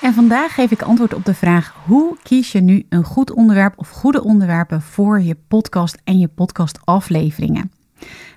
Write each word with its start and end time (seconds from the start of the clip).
En 0.00 0.14
vandaag 0.14 0.54
geef 0.54 0.70
ik 0.70 0.82
antwoord 0.82 1.14
op 1.14 1.24
de 1.24 1.34
vraag: 1.34 1.74
hoe 1.86 2.16
kies 2.22 2.52
je 2.52 2.60
nu 2.60 2.86
een 2.88 3.04
goed 3.04 3.30
onderwerp 3.32 3.72
of 3.76 3.90
goede 3.90 4.24
onderwerpen 4.24 4.82
voor 4.82 5.20
je 5.20 5.36
podcast 5.48 5.98
en 6.04 6.18
je 6.18 6.28
podcastafleveringen? 6.28 7.72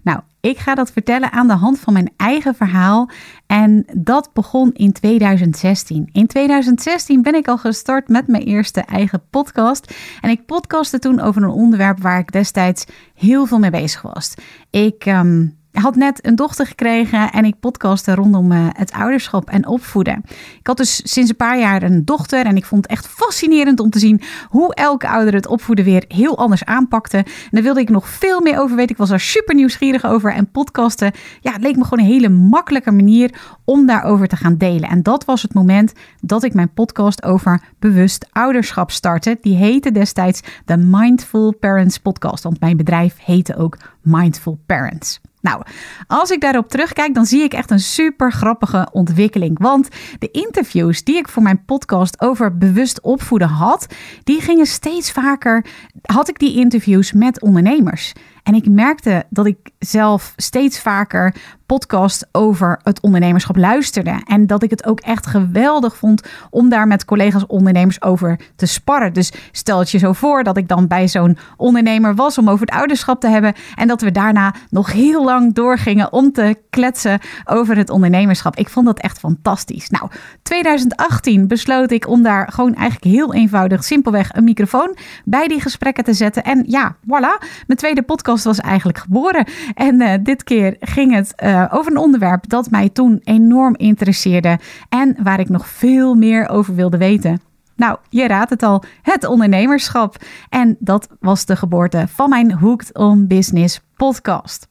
Nou, 0.04 0.20
ik 0.40 0.58
ga 0.58 0.76
dat 0.76 0.92
vertellen 0.92 1.32
aan 1.32 1.48
de 1.48 1.54
hand 1.54 1.80
van 1.80 1.94
mijn 1.94 2.12
eigen 2.18 2.56
verhaal. 2.56 3.10
En 3.48 3.86
dat 3.98 4.30
begon 4.34 4.72
in 4.74 4.92
2016. 4.92 6.10
In 6.12 6.28
2016 6.28 7.22
ben 7.22 7.36
ik 7.36 7.48
al 7.48 7.58
gestart 7.58 8.08
met 8.08 8.28
mijn 8.28 8.44
eerste 8.44 8.82
eigen 8.82 9.22
podcast. 9.30 9.94
En 10.22 10.30
ik 10.30 10.46
podcastte 10.46 11.00
toen 11.00 11.20
over 11.20 11.44
een 11.44 11.50
onderwerp 11.50 12.02
waar 12.02 12.20
ik 12.20 12.32
destijds 12.32 12.86
heel 13.16 13.46
veel 13.46 13.60
mee 13.60 13.72
bezig 13.72 14.02
was. 14.02 14.34
Ik. 14.70 15.06
Um, 15.06 15.60
had 15.72 15.96
net 15.96 16.26
een 16.26 16.36
dochter 16.36 16.66
gekregen 16.66 17.32
en 17.32 17.46
ik 17.46 17.60
podcastte 17.60 18.16
rondom 18.16 18.52
uh, 18.52 18.68
het 18.72 18.92
ouderschap 18.92 19.50
en 19.50 19.68
opvoeden. 19.68 20.24
Ik 20.60 20.68
had 20.68 20.78
dus 20.78 21.02
sinds 21.04 21.30
een 21.30 21.36
paar 21.36 21.60
jaar 21.60 21.84
een 21.84 22.06
dochter 22.06 22.46
en 22.46 22.56
ik 22.56 22.66
vond 22.66 22.82
het 22.82 22.92
echt 22.92 23.08
fascinerend 23.08 23.80
om 23.80 23.90
te 23.90 24.00
zien 24.00 24.22
hoe 24.48 24.76
elke 24.76 25.08
ouder 25.08 25.34
het 25.34 25.48
opvoeden 25.48 25.86
weer 25.86 26.06
heel 26.08 26.38
anders 26.38 26.66
aanpakte. 26.66 27.18
En 27.18 27.26
daar 27.52 27.64
wilde 27.64 27.80
ik 27.80 27.90
nog 27.90 28.10
veel 28.10 28.42
meer 28.42 28.60
over 28.60 28.76
weten. 28.76 28.92
Ik 28.92 28.98
was 28.98 29.10
er 29.10 29.20
super 29.20 29.56
nieuwsgierig 29.56 30.06
over 30.06 30.34
en 30.34 30.52
podcasten, 30.52 31.12
ja, 31.42 31.52
het 31.52 31.62
leek 31.62 31.76
me 31.76 31.84
gewoon 31.84 32.06
een 32.06 32.12
hele 32.12 32.30
makkelijke 32.30 32.92
manier 32.92 33.34
om 33.66 33.86
daarover 33.86 34.28
te 34.28 34.36
gaan 34.36 34.58
delen. 34.58 34.90
En 34.90 35.04
dat 35.04 35.26
was 35.26 35.42
het 35.42 35.54
moment 35.54 35.94
dat 36.22 36.44
ik 36.44 36.54
mijn 36.54 36.74
podcast 36.74 37.24
over 37.24 37.62
bewust 37.80 38.28
ouderschap 38.32 38.92
startte. 38.92 39.38
Die 39.42 39.56
heette 39.56 39.92
destijds 39.92 40.42
de 40.66 40.78
Mindful 40.78 41.56
Parents 41.60 41.98
Podcast, 41.98 42.44
want 42.44 42.60
mijn 42.60 42.78
bedrijf 42.78 43.16
heette 43.24 43.56
ook 43.56 43.78
Mindful 44.02 44.60
Parents. 44.66 45.20
Nou, 45.42 45.64
als 46.08 46.32
ik 46.32 46.42
daarop 46.42 46.70
terugkijk, 46.70 47.14
dan 47.14 47.26
zie 47.26 47.44
ik 47.44 47.54
echt 47.54 47.72
een 47.72 47.80
super 47.80 48.32
grappige 48.32 48.88
ontwikkeling. 48.92 49.60
Want 49.60 49.88
de 50.20 50.32
interviews 50.32 51.04
die 51.04 51.16
ik 51.16 51.28
voor 51.28 51.44
mijn 51.44 51.66
podcast 51.66 52.22
over 52.22 52.58
bewust 52.58 53.02
opvoeden 53.02 53.48
had, 53.48 53.88
die 54.24 54.42
gingen 54.42 54.66
steeds 54.66 55.12
vaker. 55.12 55.66
Had 56.02 56.30
ik 56.30 56.40
die 56.40 56.56
interviews 56.56 57.12
met 57.12 57.42
ondernemers. 57.42 58.14
En 58.44 58.54
ik 58.54 58.70
merkte 58.70 59.26
dat 59.30 59.46
ik 59.46 59.58
zelf 59.80 60.34
steeds 60.36 60.80
vaker 60.80 61.36
podcast 61.72 62.28
over 62.32 62.80
het 62.84 63.02
ondernemerschap 63.02 63.56
luisterde. 63.58 64.22
En 64.26 64.48
dat 64.48 64.64
ik 64.64 64.70
het 64.70 64.86
ook 64.86 65.00
echt 65.00 65.28
geweldig 65.28 65.98
vond 65.98 66.28
om 66.50 66.70
daar 66.70 66.88
met 66.88 67.06
collega's 67.06 67.44
ondernemers 67.48 68.02
over 68.02 68.40
te 68.56 68.66
sparren. 68.66 69.14
Dus 69.14 69.32
stel 69.52 69.84
je 69.88 69.98
zo 69.98 70.14
voor 70.14 70.44
dat 70.44 70.58
ik 70.58 70.68
dan 70.68 70.88
bij 70.88 71.08
zo'n 71.08 71.38
ondernemer 71.58 72.16
was 72.16 72.38
om 72.38 72.50
over 72.50 72.66
het 72.66 72.76
ouderschap 72.76 73.20
te 73.20 73.28
hebben. 73.28 73.54
En 73.76 73.88
dat 73.88 74.02
we 74.02 74.12
daarna 74.12 74.54
nog 74.70 74.92
heel 74.92 75.24
lang 75.24 75.54
doorgingen 75.54 76.14
om 76.14 76.32
te 76.32 76.58
kletsen 76.70 77.20
over 77.46 77.78
het 77.78 77.90
ondernemerschap. 77.90 78.56
Ik 78.56 78.70
vond 78.70 78.86
dat 78.86 79.00
echt 79.00 79.20
fantastisch. 79.20 79.90
Nou, 79.90 80.10
2018 80.44 81.48
besloot 81.48 81.92
ik 81.92 82.08
om 82.08 82.24
daar 82.24 82.52
gewoon 82.52 82.76
eigenlijk 82.76 83.16
heel 83.16 83.34
eenvoudig, 83.34 83.84
simpelweg 83.84 84.34
een 84.34 84.44
microfoon 84.44 84.98
bij 85.26 85.48
die 85.48 85.62
gesprekken 85.62 86.04
te 86.04 86.14
zetten. 86.14 86.44
En 86.44 86.64
ja, 86.68 86.96
voilà, 87.04 87.46
mijn 87.68 87.80
tweede 87.80 88.02
podcast 88.02 88.31
was 88.32 88.60
eigenlijk 88.60 88.98
geboren. 88.98 89.46
En 89.74 90.02
uh, 90.02 90.14
dit 90.24 90.44
keer 90.44 90.76
ging 90.80 91.14
het 91.14 91.34
uh, 91.44 91.66
over 91.72 91.92
een 91.92 91.98
onderwerp 91.98 92.50
dat 92.50 92.70
mij 92.70 92.90
toen 92.90 93.20
enorm 93.24 93.76
interesseerde 93.76 94.60
en 94.90 95.16
waar 95.24 95.40
ik 95.40 95.50
nog 95.50 95.68
veel 95.68 96.16
meer 96.16 96.50
over 96.50 96.76
wilde 96.76 96.98
weten. 96.98 97.42
Nou, 97.76 97.98
je 98.10 98.28
raadt 98.28 98.50
het 98.50 98.64
al, 98.64 98.84
het 99.02 99.26
ondernemerschap. 99.26 100.16
En 100.50 100.76
dat 100.80 101.08
was 101.20 101.46
de 101.46 101.56
geboorte 101.56 102.06
van 102.08 102.30
mijn 102.30 102.52
Hooked 102.52 102.98
on 102.98 103.28
Business 103.28 103.82
podcast. 103.96 104.68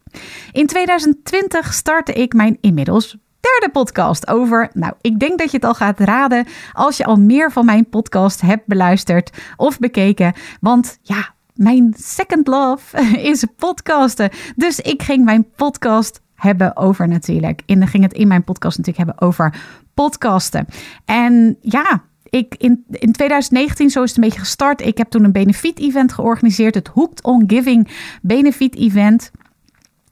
In 0.52 0.66
2020 0.66 1.72
startte 1.72 2.12
ik 2.12 2.32
mijn 2.32 2.58
inmiddels 2.60 3.16
derde 3.40 3.70
podcast 3.72 4.28
over. 4.28 4.70
Nou, 4.72 4.92
ik 5.00 5.18
denk 5.18 5.38
dat 5.38 5.50
je 5.50 5.56
het 5.56 5.66
al 5.66 5.74
gaat 5.74 6.00
raden 6.00 6.46
als 6.72 6.96
je 6.96 7.04
al 7.04 7.16
meer 7.16 7.52
van 7.52 7.64
mijn 7.64 7.88
podcast 7.88 8.40
hebt 8.40 8.66
beluisterd 8.66 9.30
of 9.56 9.78
bekeken. 9.78 10.32
Want 10.60 10.98
ja, 11.02 11.34
mijn 11.54 11.94
second 11.98 12.46
love 12.46 13.00
is 13.30 13.44
podcasten. 13.56 14.30
Dus 14.56 14.80
ik 14.80 15.02
ging 15.02 15.24
mijn 15.24 15.50
podcast 15.56 16.20
hebben 16.34 16.76
over 16.76 17.08
natuurlijk. 17.08 17.62
En 17.66 17.78
dan 17.78 17.88
ging 17.88 18.02
het 18.02 18.12
in 18.12 18.28
mijn 18.28 18.44
podcast 18.44 18.78
natuurlijk 18.78 19.06
hebben 19.06 19.28
over 19.28 19.54
podcasten. 19.94 20.66
En 21.04 21.56
ja, 21.60 22.02
ik 22.30 22.54
in, 22.58 22.84
in 22.90 23.12
2019, 23.12 23.90
zo 23.90 24.02
is 24.02 24.08
het 24.08 24.18
een 24.18 24.24
beetje 24.24 24.40
gestart. 24.40 24.80
Ik 24.86 24.98
heb 24.98 25.10
toen 25.10 25.24
een 25.24 25.32
benefiet-event 25.32 26.12
georganiseerd. 26.12 26.74
Het 26.74 26.88
Hooked 26.88 27.22
on 27.22 27.44
Giving 27.46 27.88
benefiet-event. 28.22 29.30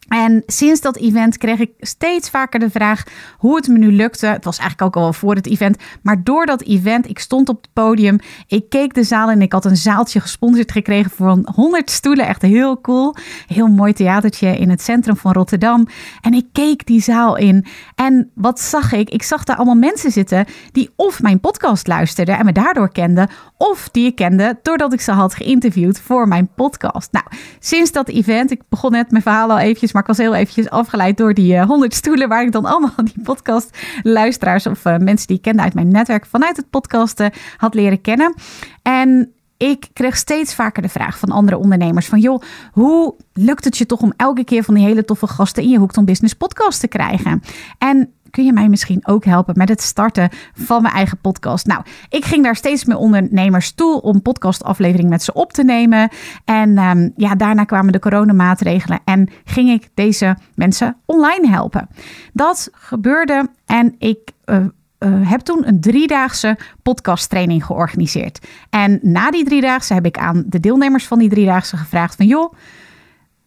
En 0.08 0.42
sinds 0.46 0.80
dat 0.80 0.96
event 0.96 1.38
kreeg 1.38 1.58
ik 1.58 1.70
steeds 1.78 2.30
vaker 2.30 2.60
de 2.60 2.70
vraag 2.70 3.02
hoe 3.38 3.56
het 3.56 3.68
me 3.68 3.78
nu 3.78 3.92
lukte. 3.92 4.26
Het 4.26 4.44
was 4.44 4.58
eigenlijk 4.58 4.96
ook 4.96 5.02
al 5.04 5.12
voor 5.12 5.34
het 5.34 5.46
event. 5.46 5.76
Maar 6.02 6.24
door 6.24 6.46
dat 6.46 6.62
event, 6.62 7.08
ik 7.08 7.18
stond 7.18 7.48
op 7.48 7.56
het 7.62 7.72
podium. 7.72 8.18
Ik 8.46 8.68
keek 8.68 8.94
de 8.94 9.02
zaal 9.02 9.30
en 9.30 9.42
ik 9.42 9.52
had 9.52 9.64
een 9.64 9.76
zaaltje 9.76 10.20
gesponsord 10.20 10.72
gekregen 10.72 11.10
van 11.10 11.48
100 11.54 11.90
stoelen. 11.90 12.26
Echt 12.26 12.42
heel 12.42 12.80
cool. 12.80 13.14
Heel 13.46 13.66
mooi 13.66 13.92
theatertje 13.92 14.56
in 14.56 14.70
het 14.70 14.82
centrum 14.82 15.16
van 15.16 15.32
Rotterdam. 15.32 15.86
En 16.20 16.34
ik 16.34 16.46
keek 16.52 16.86
die 16.86 17.02
zaal 17.02 17.36
in. 17.36 17.66
En 17.94 18.30
wat 18.34 18.60
zag 18.60 18.92
ik? 18.92 19.10
Ik 19.10 19.22
zag 19.22 19.44
daar 19.44 19.56
allemaal 19.56 19.74
mensen 19.74 20.10
zitten 20.10 20.44
die 20.72 20.90
of 20.96 21.22
mijn 21.22 21.40
podcast 21.40 21.86
luisterden 21.86 22.38
en 22.38 22.44
me 22.44 22.52
daardoor 22.52 22.92
kenden. 22.92 23.28
Of 23.56 23.88
die 23.92 24.06
ik 24.06 24.14
kende 24.14 24.58
doordat 24.62 24.92
ik 24.92 25.00
ze 25.00 25.12
had 25.12 25.34
geïnterviewd 25.34 26.00
voor 26.00 26.28
mijn 26.28 26.48
podcast. 26.54 27.12
Nou, 27.12 27.24
sinds 27.58 27.92
dat 27.92 28.08
event, 28.08 28.50
ik 28.50 28.62
begon 28.68 28.90
net 28.90 29.10
mijn 29.10 29.22
verhaal 29.22 29.50
al 29.50 29.58
eventjes 29.58 29.92
maar 29.98 30.08
ik 30.08 30.16
was 30.16 30.26
heel 30.26 30.34
eventjes 30.34 30.70
afgeleid 30.70 31.16
door 31.16 31.34
die 31.34 31.54
uh, 31.54 31.64
100 31.64 31.94
stoelen 31.94 32.28
waar 32.28 32.42
ik 32.42 32.52
dan 32.52 32.64
allemaal 32.64 32.94
die 33.04 33.22
podcast 33.22 33.78
luisteraars 34.02 34.66
of 34.66 34.84
uh, 34.84 34.96
mensen 34.96 35.26
die 35.26 35.36
ik 35.36 35.42
kende 35.42 35.62
uit 35.62 35.74
mijn 35.74 35.88
netwerk 35.88 36.26
vanuit 36.26 36.56
het 36.56 36.70
podcasten 36.70 37.32
had 37.56 37.74
leren 37.74 38.00
kennen. 38.00 38.34
En 38.82 39.32
ik 39.56 39.88
kreeg 39.92 40.16
steeds 40.16 40.54
vaker 40.54 40.82
de 40.82 40.88
vraag 40.88 41.18
van 41.18 41.28
andere 41.28 41.56
ondernemers 41.56 42.06
van 42.06 42.20
joh, 42.20 42.42
hoe 42.72 43.14
lukt 43.32 43.64
het 43.64 43.78
je 43.78 43.86
toch 43.86 44.00
om 44.00 44.12
elke 44.16 44.44
keer 44.44 44.64
van 44.64 44.74
die 44.74 44.84
hele 44.84 45.04
toffe 45.04 45.26
gasten 45.26 45.62
in 45.62 45.68
je 45.68 45.78
Hoekton 45.78 46.04
Business 46.04 46.34
podcast 46.34 46.80
te 46.80 46.88
krijgen? 46.88 47.42
En 47.78 48.12
kun 48.30 48.44
je 48.44 48.52
mij 48.52 48.68
misschien 48.68 49.06
ook 49.06 49.24
helpen 49.24 49.54
met 49.56 49.68
het 49.68 49.82
starten 49.82 50.28
van 50.52 50.82
mijn 50.82 50.94
eigen 50.94 51.18
podcast? 51.20 51.66
Nou, 51.66 51.82
ik 52.08 52.24
ging 52.24 52.44
daar 52.44 52.56
steeds 52.56 52.84
meer 52.84 52.96
ondernemers 52.96 53.72
toe 53.72 54.00
om 54.00 54.22
podcastaflevering 54.22 55.08
met 55.08 55.22
ze 55.22 55.32
op 55.32 55.52
te 55.52 55.64
nemen. 55.64 56.08
En 56.44 56.78
um, 56.78 57.12
ja, 57.16 57.34
daarna 57.34 57.64
kwamen 57.64 57.92
de 57.92 57.98
coronamaatregelen 57.98 59.00
en 59.04 59.28
ging 59.44 59.70
ik 59.70 59.88
deze 59.94 60.36
mensen 60.54 60.96
online 61.04 61.48
helpen. 61.48 61.88
Dat 62.32 62.68
gebeurde 62.72 63.48
en 63.66 63.94
ik 63.98 64.32
uh, 64.44 64.56
uh, 64.98 65.30
heb 65.30 65.40
toen 65.40 65.68
een 65.68 65.80
driedaagse 65.80 66.58
podcasttraining 66.82 67.64
georganiseerd. 67.64 68.46
En 68.70 68.98
na 69.02 69.30
die 69.30 69.44
driedaagse 69.44 69.94
heb 69.94 70.06
ik 70.06 70.18
aan 70.18 70.44
de 70.46 70.60
deelnemers 70.60 71.06
van 71.06 71.18
die 71.18 71.28
driedaagse 71.28 71.76
gevraagd 71.76 72.14
van 72.14 72.26
joh, 72.26 72.52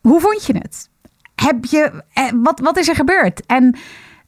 hoe 0.01 0.19
vond 0.19 0.45
je 0.45 0.53
het? 0.53 0.89
Heb 1.35 1.65
je, 1.65 2.03
eh, 2.13 2.29
wat, 2.35 2.59
wat 2.59 2.77
is 2.77 2.87
er 2.87 2.95
gebeurd? 2.95 3.45
En 3.45 3.75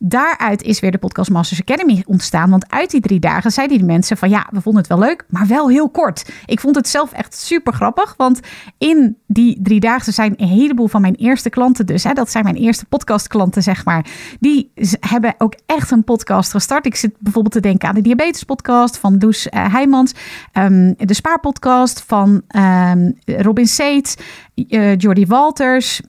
daaruit 0.06 0.62
is 0.62 0.80
weer 0.80 0.92
de 0.92 0.98
Podcast 0.98 1.30
Masters 1.30 1.62
Academy 1.62 2.04
ontstaan. 2.06 2.50
Want 2.50 2.72
uit 2.72 2.92
die 2.92 3.02
drie 3.02 3.20
dagen 3.20 3.52
zeiden 3.52 3.78
die 3.78 3.86
mensen 3.86 4.18
van 4.18 4.30
ja, 4.30 4.48
we 4.52 4.62
vonden 4.62 4.82
het 4.82 4.92
wel 4.92 5.00
leuk, 5.00 5.26
maar 5.30 5.48
wel 5.48 5.70
heel 5.70 5.90
kort. 5.90 6.32
Ik 6.46 6.60
vond 6.60 6.76
het 6.76 6.88
zelf 6.88 7.12
echt 7.12 7.36
super 7.36 7.74
grappig, 7.74 8.14
want 8.18 8.40
in 8.78 9.18
die 9.28 9.60
drie 9.62 9.80
dagen 9.80 10.14
zijn 10.14 10.34
een 10.38 10.48
heleboel 10.48 10.88
van 10.88 11.02
mijn 11.02 11.16
eerste 11.16 11.50
klanten 11.50 11.86
dus, 11.86 12.04
hè, 12.04 12.14
dat 12.14 12.32
zijn 12.32 12.44
mijn 12.44 12.56
eerste 12.56 12.86
podcastklanten 12.86 13.64
zeg 13.64 13.86
maar, 13.86 14.06
die 14.40 14.72
hebben 15.00 15.36
ook 15.38 15.56
echt 15.66 15.92
een 15.92 16.04
podcast 16.04 16.52
gestart. 16.52 16.86
Ik 16.86 16.96
zit 16.96 17.16
bijvoorbeeld 17.20 17.54
te 17.54 17.60
denken 17.60 17.90
aan 17.90 17.96
de 17.96 18.02
diabetes 18.02 18.44
podcast 18.44 18.98
van 18.98 19.18
Does 19.18 19.48
uh, 19.48 19.74
Heijmans, 19.74 20.14
um, 20.54 20.94
de 20.98 21.14
spaarpodcast 21.14 22.04
van 22.08 22.42
um, 22.56 23.18
Robin 23.26 23.68
Seets, 23.68 24.16
uh, 24.56 24.98
Jordi 24.98 25.26
Walters, 25.26 26.02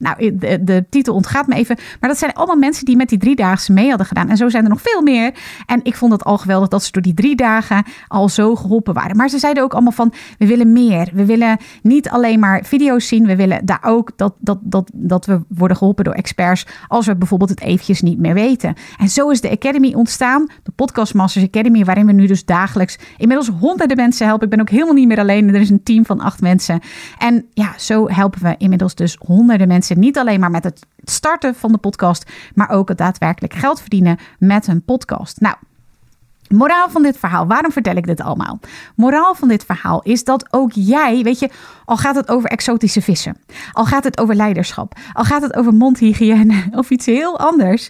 nou, 0.00 0.38
de, 0.38 0.64
de, 0.64 0.84
titel 0.88 1.14
ontgaat 1.14 1.46
me 1.46 1.54
even. 1.54 1.76
Maar 2.00 2.10
dat 2.10 2.18
zijn 2.18 2.32
allemaal 2.32 2.56
mensen 2.56 2.84
die 2.84 2.96
met 2.96 3.08
die 3.08 3.18
driedaagse 3.18 3.72
mee 3.72 3.88
hadden 3.88 4.06
gedaan. 4.06 4.28
En 4.28 4.36
zo 4.36 4.48
zijn 4.48 4.64
er 4.64 4.70
nog 4.70 4.80
veel 4.80 5.02
meer. 5.02 5.34
En 5.66 5.80
ik 5.82 5.96
vond 5.96 6.12
het 6.12 6.24
al 6.24 6.38
geweldig 6.38 6.68
dat 6.68 6.84
ze 6.84 6.92
door 6.92 7.02
die 7.02 7.14
drie 7.14 7.36
dagen 7.36 7.84
al 8.08 8.28
zo 8.28 8.56
geholpen 8.56 8.94
waren. 8.94 9.16
Maar 9.16 9.28
ze 9.28 9.38
zeiden 9.38 9.62
ook 9.62 9.72
allemaal 9.72 9.92
van, 9.92 10.12
we 10.38 10.46
willen 10.46 10.72
meer. 10.72 11.10
We 11.12 11.24
willen 11.24 11.58
niet 11.82 12.08
alleen 12.08 12.38
maar 12.38 12.64
video's 12.64 13.08
zien. 13.08 13.26
We 13.26 13.36
willen 13.36 13.66
daar 13.66 13.82
ook 13.82 14.12
dat, 14.16 14.34
dat, 14.38 14.58
dat, 14.62 14.90
dat 14.94 15.26
we 15.26 15.40
worden 15.48 15.76
geholpen 15.76 16.04
door 16.04 16.14
experts. 16.14 16.66
Als 16.88 17.06
we 17.06 17.16
bijvoorbeeld 17.16 17.50
het 17.50 17.60
eventjes 17.60 18.00
niet 18.00 18.18
meer 18.18 18.34
weten. 18.34 18.74
En 18.98 19.08
zo 19.08 19.28
is 19.30 19.40
de 19.40 19.50
Academy 19.50 19.94
ontstaan. 19.94 20.46
De 20.62 20.72
Podcast 20.74 21.14
Masters 21.14 21.44
Academy. 21.44 21.84
Waarin 21.84 22.06
we 22.06 22.12
nu 22.12 22.26
dus 22.26 22.44
dagelijks 22.44 22.98
inmiddels 23.16 23.48
honderden 23.60 23.96
mensen 23.96 24.26
helpen. 24.26 24.44
Ik 24.44 24.50
ben 24.50 24.60
ook 24.60 24.70
helemaal 24.70 24.94
niet 24.94 25.08
meer 25.08 25.18
alleen. 25.18 25.48
Er 25.48 25.60
is 25.60 25.70
een 25.70 25.82
team 25.82 26.06
van 26.06 26.20
acht 26.20 26.40
mensen. 26.40 26.80
En 27.18 27.46
ja, 27.52 27.74
zo 27.78 28.08
helpen 28.08 28.42
we 28.42 28.54
inmiddels 28.58 28.94
dus 28.94 29.16
honderden 29.18 29.68
mensen 29.68 29.89
niet 29.96 30.18
alleen 30.18 30.40
maar 30.40 30.50
met 30.50 30.64
het 30.64 30.86
starten 31.04 31.54
van 31.54 31.72
de 31.72 31.78
podcast, 31.78 32.30
maar 32.54 32.70
ook 32.70 32.88
het 32.88 32.98
daadwerkelijk 32.98 33.54
geld 33.54 33.80
verdienen 33.80 34.18
met 34.38 34.66
een 34.66 34.84
podcast. 34.84 35.40
Nou, 35.40 35.56
Moraal 36.48 36.90
van 36.90 37.02
dit 37.02 37.18
verhaal, 37.18 37.46
waarom 37.46 37.72
vertel 37.72 37.96
ik 37.96 38.06
dit 38.06 38.20
allemaal? 38.20 38.58
Moraal 38.94 39.34
van 39.34 39.48
dit 39.48 39.64
verhaal 39.64 40.02
is 40.02 40.24
dat 40.24 40.52
ook 40.52 40.70
jij, 40.72 41.22
weet 41.22 41.38
je, 41.38 41.50
al 41.84 41.96
gaat 41.96 42.14
het 42.14 42.28
over 42.28 42.50
exotische 42.50 43.02
vissen, 43.02 43.36
al 43.72 43.84
gaat 43.84 44.04
het 44.04 44.18
over 44.18 44.34
leiderschap, 44.34 44.98
al 45.12 45.24
gaat 45.24 45.42
het 45.42 45.56
over 45.56 45.72
mondhygiëne 45.72 46.64
of 46.80 46.90
iets 46.90 47.06
heel 47.06 47.38
anders, 47.38 47.88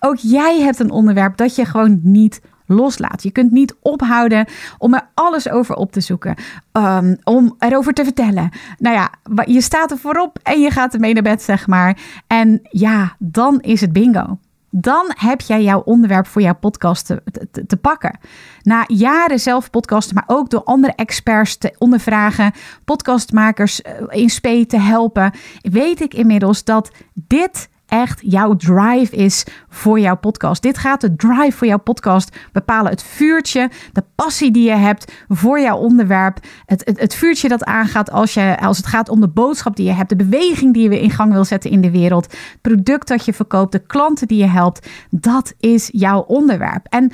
ook 0.00 0.16
jij 0.16 0.60
hebt 0.60 0.78
een 0.78 0.90
onderwerp 0.90 1.36
dat 1.36 1.54
je 1.54 1.64
gewoon 1.64 2.00
niet 2.02 2.40
loslaat. 2.74 3.22
Je 3.22 3.30
kunt 3.30 3.50
niet 3.50 3.76
ophouden 3.80 4.46
om 4.78 4.94
er 4.94 5.08
alles 5.14 5.48
over 5.48 5.74
op 5.74 5.92
te 5.92 6.00
zoeken, 6.00 6.34
um, 6.72 7.16
om 7.24 7.54
erover 7.58 7.92
te 7.92 8.04
vertellen. 8.04 8.50
Nou 8.78 8.96
ja, 8.96 9.10
je 9.44 9.60
staat 9.60 9.90
er 9.90 9.98
voorop 9.98 10.38
en 10.42 10.60
je 10.60 10.70
gaat 10.70 10.94
ermee 10.94 11.14
naar 11.14 11.22
bed, 11.22 11.42
zeg 11.42 11.66
maar. 11.66 11.98
En 12.26 12.60
ja, 12.62 13.16
dan 13.18 13.60
is 13.60 13.80
het 13.80 13.92
bingo. 13.92 14.38
Dan 14.70 15.12
heb 15.14 15.40
jij 15.40 15.62
jouw 15.62 15.80
onderwerp 15.80 16.26
voor 16.26 16.42
jouw 16.42 16.54
podcast 16.54 17.06
te, 17.06 17.22
te, 17.50 17.66
te, 17.66 17.76
pakken. 17.76 18.18
Na 18.62 18.84
jaren 18.86 19.40
zelf 19.40 19.70
podcasten, 19.70 20.14
maar 20.14 20.36
ook 20.36 20.50
door 20.50 20.64
andere 20.64 20.92
experts 20.96 21.56
te 21.56 21.74
ondervragen, 21.78 22.52
podcastmakers 22.84 23.82
eh, 23.82 23.94
in 24.08 24.30
spe 24.30 24.66
te 24.66 24.78
helpen, 24.78 25.32
weet 25.60 26.00
ik 26.00 26.14
inmiddels 26.14 26.64
dat 26.64 26.90
dit 27.14 27.68
echt 27.90 28.20
jouw 28.22 28.56
drive 28.56 29.16
is 29.16 29.44
voor 29.68 30.00
jouw 30.00 30.16
podcast. 30.16 30.62
Dit 30.62 30.78
gaat 30.78 31.00
de 31.00 31.16
drive 31.16 31.52
voor 31.52 31.66
jouw 31.66 31.78
podcast 31.78 32.36
bepalen. 32.52 32.90
Het 32.90 33.02
vuurtje, 33.02 33.70
de 33.92 34.04
passie 34.14 34.50
die 34.50 34.64
je 34.64 34.76
hebt 34.76 35.12
voor 35.28 35.60
jouw 35.60 35.76
onderwerp. 35.76 36.38
Het, 36.66 36.90
het, 36.94 37.14
vuurtje 37.14 37.48
dat 37.48 37.64
aangaat 37.64 38.10
als, 38.10 38.34
je, 38.34 38.60
als 38.60 38.76
het 38.76 38.86
gaat 38.86 39.08
om 39.08 39.20
de 39.20 39.28
boodschap 39.28 39.76
die 39.76 39.86
je 39.86 39.92
hebt. 39.92 40.08
De 40.08 40.16
beweging 40.16 40.74
die 40.74 40.90
je 40.90 41.00
in 41.00 41.10
gang 41.10 41.32
wil 41.32 41.44
zetten 41.44 41.70
in 41.70 41.80
de 41.80 41.90
wereld. 41.90 42.24
Het 42.24 42.60
product 42.60 43.08
dat 43.08 43.24
je 43.24 43.32
verkoopt. 43.32 43.72
De 43.72 43.78
klanten 43.86 44.28
die 44.28 44.38
je 44.38 44.48
helpt. 44.48 44.88
Dat 45.10 45.52
is 45.58 45.88
jouw 45.92 46.20
onderwerp. 46.20 46.86
En 46.88 47.12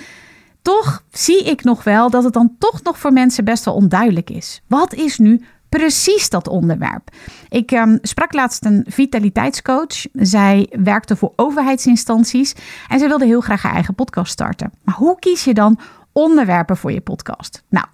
toch 0.62 1.02
zie 1.10 1.44
ik 1.44 1.64
nog 1.64 1.84
wel 1.84 2.10
dat 2.10 2.24
het 2.24 2.32
dan 2.32 2.54
toch 2.58 2.82
nog 2.82 2.98
voor 2.98 3.12
mensen 3.12 3.44
best 3.44 3.64
wel 3.64 3.74
onduidelijk 3.74 4.30
is. 4.30 4.62
Wat 4.66 4.94
is 4.94 5.18
nu 5.18 5.44
precies 5.68 6.30
dat 6.30 6.48
onderwerp. 6.48 7.10
Ik 7.48 7.70
um, 7.70 7.98
sprak 8.02 8.32
laatst 8.32 8.64
een 8.64 8.86
vitaliteitscoach. 8.88 10.06
Zij 10.12 10.72
werkte 10.78 11.16
voor 11.16 11.32
overheidsinstanties 11.36 12.54
en 12.88 12.98
zij 12.98 13.08
wilde 13.08 13.24
heel 13.24 13.40
graag 13.40 13.62
haar 13.62 13.74
eigen 13.74 13.94
podcast 13.94 14.32
starten. 14.32 14.72
Maar 14.82 14.94
hoe 14.94 15.18
kies 15.18 15.44
je 15.44 15.54
dan 15.54 15.78
onderwerpen 16.12 16.76
voor 16.76 16.92
je 16.92 17.00
podcast? 17.00 17.62
Nou, 17.68 17.86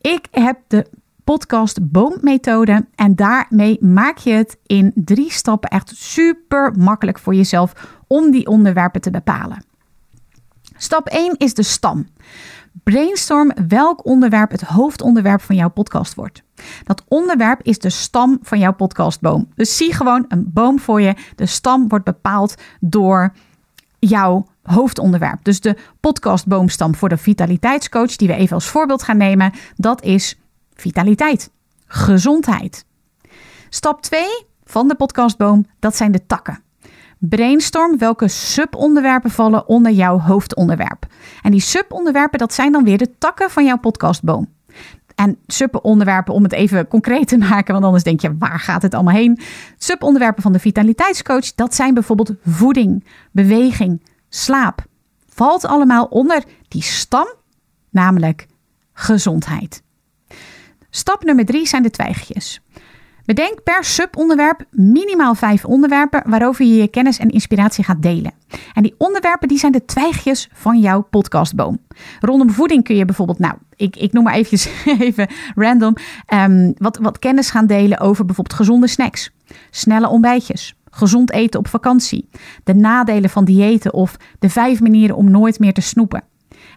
ik 0.00 0.26
heb 0.30 0.58
de 0.66 0.86
podcast 1.24 1.90
boommethode 1.90 2.86
en 2.94 3.14
daarmee 3.14 3.76
maak 3.80 4.18
je 4.18 4.32
het 4.32 4.56
in 4.66 4.92
drie 4.94 5.32
stappen 5.32 5.70
echt 5.70 5.92
super 5.96 6.72
makkelijk 6.78 7.18
voor 7.18 7.34
jezelf 7.34 7.72
om 8.06 8.30
die 8.30 8.46
onderwerpen 8.46 9.00
te 9.00 9.10
bepalen. 9.10 9.64
Stap 10.76 11.06
1 11.08 11.36
is 11.36 11.54
de 11.54 11.62
stam. 11.62 12.06
Brainstorm 12.82 13.52
welk 13.68 14.06
onderwerp 14.06 14.50
het 14.50 14.60
hoofdonderwerp 14.60 15.40
van 15.40 15.56
jouw 15.56 15.68
podcast 15.70 16.14
wordt. 16.14 16.42
Dat 16.84 17.04
onderwerp 17.08 17.62
is 17.62 17.78
de 17.78 17.90
stam 17.90 18.38
van 18.42 18.58
jouw 18.58 18.72
podcastboom. 18.72 19.48
Dus 19.54 19.76
zie 19.76 19.94
gewoon 19.94 20.24
een 20.28 20.52
boom 20.52 20.78
voor 20.78 21.00
je. 21.00 21.14
De 21.34 21.46
stam 21.46 21.88
wordt 21.88 22.04
bepaald 22.04 22.54
door 22.80 23.32
jouw 23.98 24.46
hoofdonderwerp. 24.62 25.38
Dus 25.44 25.60
de 25.60 25.76
podcastboomstam 26.00 26.94
voor 26.94 27.08
de 27.08 27.16
vitaliteitscoach, 27.16 28.16
die 28.16 28.28
we 28.28 28.34
even 28.34 28.54
als 28.54 28.68
voorbeeld 28.68 29.02
gaan 29.02 29.16
nemen, 29.16 29.52
dat 29.76 30.02
is 30.02 30.38
vitaliteit, 30.74 31.50
gezondheid. 31.86 32.84
Stap 33.68 34.02
2 34.02 34.24
van 34.64 34.88
de 34.88 34.94
podcastboom, 34.94 35.66
dat 35.78 35.96
zijn 35.96 36.12
de 36.12 36.26
takken. 36.26 36.64
Brainstorm 37.28 37.98
welke 37.98 38.28
subonderwerpen 38.28 39.30
vallen 39.30 39.68
onder 39.68 39.92
jouw 39.92 40.18
hoofdonderwerp. 40.18 41.06
En 41.42 41.50
die 41.50 41.60
subonderwerpen, 41.60 42.38
dat 42.38 42.54
zijn 42.54 42.72
dan 42.72 42.84
weer 42.84 42.98
de 42.98 43.18
takken 43.18 43.50
van 43.50 43.64
jouw 43.64 43.78
podcastboom. 43.78 44.54
En 45.14 45.38
subonderwerpen, 45.46 46.34
om 46.34 46.42
het 46.42 46.52
even 46.52 46.88
concreet 46.88 47.28
te 47.28 47.38
maken, 47.38 47.72
want 47.72 47.84
anders 47.84 48.02
denk 48.02 48.20
je, 48.20 48.36
waar 48.38 48.60
gaat 48.60 48.82
het 48.82 48.94
allemaal 48.94 49.14
heen? 49.14 49.40
Subonderwerpen 49.78 50.42
van 50.42 50.52
de 50.52 50.58
vitaliteitscoach, 50.58 51.54
dat 51.54 51.74
zijn 51.74 51.94
bijvoorbeeld 51.94 52.32
voeding, 52.44 53.04
beweging, 53.30 54.02
slaap. 54.28 54.84
Valt 55.28 55.64
allemaal 55.64 56.04
onder 56.04 56.44
die 56.68 56.82
stam, 56.82 57.26
namelijk 57.90 58.46
gezondheid. 58.92 59.82
Stap 60.90 61.24
nummer 61.24 61.44
drie 61.44 61.66
zijn 61.66 61.82
de 61.82 61.90
twijgjes. 61.90 62.60
Bedenk 63.26 63.62
per 63.62 63.84
subonderwerp 63.84 64.64
minimaal 64.70 65.34
vijf 65.34 65.64
onderwerpen 65.64 66.22
waarover 66.26 66.64
je 66.64 66.74
je 66.74 66.88
kennis 66.88 67.18
en 67.18 67.30
inspiratie 67.30 67.84
gaat 67.84 68.02
delen. 68.02 68.32
En 68.74 68.82
die 68.82 68.94
onderwerpen 68.98 69.48
die 69.48 69.58
zijn 69.58 69.72
de 69.72 69.84
twijgjes 69.84 70.48
van 70.52 70.80
jouw 70.80 71.00
podcastboom. 71.00 71.78
Rondom 72.20 72.50
voeding 72.50 72.84
kun 72.84 72.96
je 72.96 73.04
bijvoorbeeld, 73.04 73.38
nou, 73.38 73.54
ik, 73.76 73.96
ik 73.96 74.12
noem 74.12 74.24
maar 74.24 74.34
eventjes 74.34 74.68
even 74.98 75.28
random, 75.54 75.94
um, 76.34 76.74
wat, 76.78 76.98
wat 76.98 77.18
kennis 77.18 77.50
gaan 77.50 77.66
delen 77.66 78.00
over 78.00 78.24
bijvoorbeeld 78.24 78.58
gezonde 78.58 78.86
snacks, 78.86 79.30
snelle 79.70 80.08
ontbijtjes, 80.08 80.74
gezond 80.90 81.32
eten 81.32 81.60
op 81.60 81.68
vakantie, 81.68 82.28
de 82.64 82.74
nadelen 82.74 83.30
van 83.30 83.44
diëten 83.44 83.94
of 83.94 84.16
de 84.38 84.48
vijf 84.48 84.80
manieren 84.80 85.16
om 85.16 85.30
nooit 85.30 85.58
meer 85.58 85.72
te 85.72 85.80
snoepen 85.80 86.22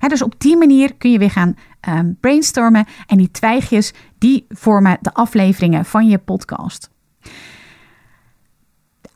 dus 0.07 0.21
op 0.21 0.33
die 0.37 0.57
manier 0.57 0.95
kun 0.95 1.11
je 1.11 1.19
weer 1.19 1.31
gaan 1.31 1.55
um, 1.89 2.17
brainstormen 2.19 2.85
en 3.07 3.17
die 3.17 3.31
twijgjes 3.31 3.93
die 4.17 4.45
vormen 4.49 4.97
de 5.01 5.13
afleveringen 5.13 5.85
van 5.85 6.07
je 6.07 6.17
podcast. 6.17 6.89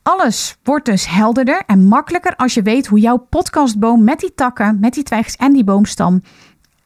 Alles 0.02 0.56
wordt 0.62 0.84
dus 0.84 1.08
helderder 1.08 1.62
en 1.66 1.84
makkelijker 1.84 2.36
als 2.36 2.54
je 2.54 2.62
weet 2.62 2.86
hoe 2.86 3.00
jouw 3.00 3.16
podcastboom 3.16 4.04
met 4.04 4.20
die 4.20 4.34
takken, 4.34 4.80
met 4.80 4.94
die 4.94 5.02
twijgjes 5.02 5.36
en 5.36 5.52
die 5.52 5.64
boomstam 5.64 6.22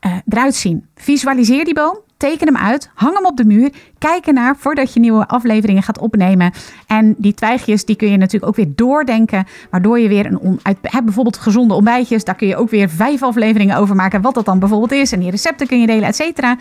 uh, 0.07 0.17
eruit 0.29 0.55
zien. 0.55 0.89
Visualiseer 0.95 1.65
die 1.65 1.75
boom, 1.75 1.99
teken 2.19 2.47
hem 2.47 2.57
uit, 2.57 2.91
hang 2.95 3.15
hem 3.15 3.27
op 3.27 3.37
de 3.37 3.45
muur, 3.45 3.73
kijken 3.99 4.35
naar 4.35 4.57
voordat 4.57 4.93
je 4.93 5.01
nieuwe 5.01 5.29
afleveringen 5.29 5.83
gaat 5.83 5.99
opnemen. 5.99 6.53
En 6.87 7.15
die 7.19 7.35
twijgjes 7.35 7.85
die 7.85 7.97
kun 7.97 8.11
je 8.11 8.17
natuurlijk 8.17 8.47
ook 8.47 8.57
weer 8.57 8.73
doordenken, 8.75 9.47
waardoor 9.71 9.99
je 9.99 10.09
weer 10.09 10.27
een 10.27 10.39
on, 10.39 10.61
uit, 10.63 11.05
bijvoorbeeld 11.05 11.37
gezonde 11.37 11.75
ontbijtjes, 11.75 12.25
daar 12.25 12.35
kun 12.35 12.49
je 12.49 12.57
ook 12.57 12.71
weer 12.71 12.89
vijf 12.89 13.23
afleveringen 13.23 13.77
over 13.77 13.97
maken, 13.97 14.21
wat 14.21 14.35
dat 14.35 14.45
dan 14.45 14.59
bijvoorbeeld 14.59 14.93
is. 14.93 15.13
En 15.13 15.21
die 15.21 15.31
recepten 15.31 15.67
kun 15.67 15.81
je 15.81 15.87
delen, 15.87 16.09
et 16.09 16.17
cetera. 16.17 16.57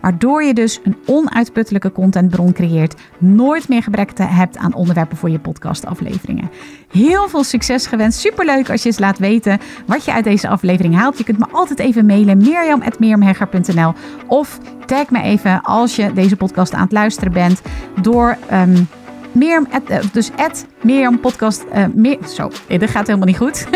Waardoor 0.00 0.42
je 0.42 0.54
dus 0.54 0.80
een 0.84 0.96
onuitputtelijke 1.06 1.92
contentbron 1.92 2.52
creëert. 2.52 2.94
Nooit 3.18 3.68
meer 3.68 3.82
gebrek 3.82 4.10
hebt 4.22 4.56
aan 4.56 4.74
onderwerpen 4.74 5.16
voor 5.16 5.30
je 5.30 5.38
podcastafleveringen. 5.38 6.50
Heel 6.90 7.28
veel 7.28 7.44
succes 7.44 7.86
gewenst. 7.86 8.18
Superleuk 8.18 8.70
als 8.70 8.82
je 8.82 8.88
eens 8.88 8.98
laat 8.98 9.18
weten 9.18 9.58
wat 9.86 10.04
je 10.04 10.12
uit 10.12 10.24
deze 10.24 10.48
aflevering 10.48 10.96
haalt. 10.96 11.18
Je 11.18 11.24
kunt 11.24 11.38
me 11.38 11.46
altijd 11.52 11.78
even 11.78 12.06
mailen. 12.06 12.38
mirjam.mirjamhegger.nl 12.38 13.92
Of 14.26 14.58
tag 14.88 15.10
me 15.10 15.22
even 15.22 15.62
als 15.62 15.96
je 15.96 16.12
deze 16.12 16.36
podcast 16.36 16.74
aan 16.74 16.82
het 16.82 16.92
luisteren 16.92 17.32
bent. 17.32 17.62
Door... 18.00 18.36
Um, 18.52 18.88
Mirjam, 19.32 19.66
eh, 19.70 19.98
dus 20.12 20.30
at 20.36 20.66
Mirjam 20.82 21.20
podcast. 21.20 21.64
Uh, 21.74 21.84
meer, 21.94 22.18
zo, 22.36 22.50
dit 22.68 22.90
gaat 22.90 23.06
helemaal 23.06 23.26
niet 23.26 23.36
goed. 23.36 23.66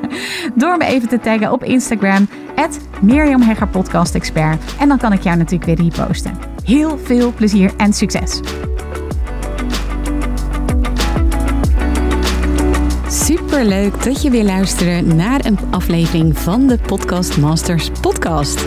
Door 0.54 0.76
me 0.76 0.84
even 0.84 1.08
te 1.08 1.18
taggen 1.20 1.52
op 1.52 1.64
Instagram. 1.64 2.28
At 2.54 2.78
Mirjam 3.00 3.42
Hegger 3.42 3.68
podcast 3.68 4.14
expert. 4.14 4.74
En 4.78 4.88
dan 4.88 4.98
kan 4.98 5.12
ik 5.12 5.22
jou 5.22 5.36
natuurlijk 5.36 5.64
weer 5.64 5.90
reposten. 5.90 6.38
Heel 6.64 6.98
veel 6.98 7.32
plezier 7.32 7.72
en 7.76 7.92
succes. 7.92 8.40
Super 13.08 13.64
leuk 13.64 14.04
dat 14.04 14.22
je 14.22 14.30
weer 14.30 14.44
luistert 14.44 15.14
naar 15.14 15.44
een 15.44 15.58
aflevering 15.70 16.38
van 16.38 16.66
de 16.66 16.78
Podcast 16.86 17.38
Masters 17.38 17.90
podcast. 18.00 18.66